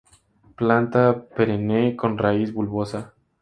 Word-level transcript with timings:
Planta 0.61 1.03
perenne, 1.27 1.95
con 1.95 2.17
raíz 2.17 2.51
bulbosa. 2.53 3.13